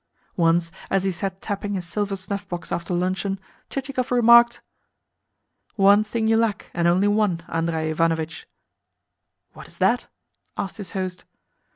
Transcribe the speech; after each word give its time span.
Once, 0.35 0.71
as 0.89 1.03
he 1.03 1.11
sat 1.11 1.43
tapping 1.43 1.75
his 1.75 1.85
silver 1.85 2.15
snuff 2.15 2.49
box 2.49 2.71
after 2.71 2.91
luncheon, 2.91 3.39
Chichikov 3.69 4.09
remarked: 4.09 4.59
"One 5.75 6.03
thing 6.03 6.27
you 6.27 6.37
lack, 6.37 6.71
and 6.73 6.87
only 6.87 7.07
one, 7.07 7.43
Andrei 7.47 7.91
Ivanovitch." 7.91 8.47
"What 9.53 9.67
is 9.67 9.77
that?" 9.77 10.07
asked 10.57 10.77
his 10.77 10.93
host. 10.93 11.23